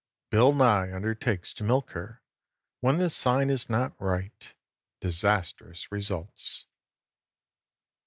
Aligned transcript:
BILL 0.31 0.53
NYE 0.53 0.91
UNDERTAKES 0.93 1.53
TO 1.53 1.63
MILK 1.63 1.91
HER 1.91 2.23
WHEN 2.79 2.97
THE 2.97 3.07
SIGN 3.07 3.51
IS 3.51 3.69
NOT 3.69 3.93
RIGHT 4.01 4.55
DISASTROUS 4.99 5.91
RESULTS. 5.91 6.65